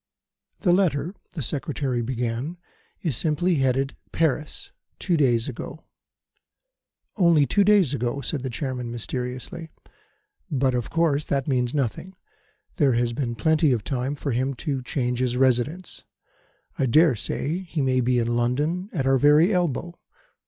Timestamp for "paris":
4.11-4.71